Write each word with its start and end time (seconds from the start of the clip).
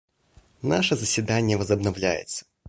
Наше 0.63 0.95
заседание 0.95 1.57
возобновляется. 1.59 2.45